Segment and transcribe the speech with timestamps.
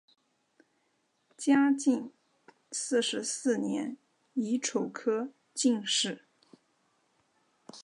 [1.37, 2.11] 嘉靖
[2.71, 3.97] 四十四年
[4.33, 6.25] 乙丑科进士。